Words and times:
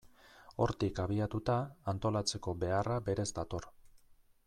Hortik 0.63 1.01
abiatuta, 1.03 1.59
antolatzeko 1.95 2.57
beharra 2.65 2.99
berez 3.11 3.31
dator. 3.41 3.73